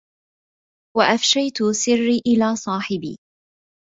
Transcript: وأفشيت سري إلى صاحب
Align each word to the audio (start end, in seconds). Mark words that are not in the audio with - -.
وأفشيت 0.97 1.63
سري 1.63 2.21
إلى 2.27 2.55
صاحب 2.55 3.15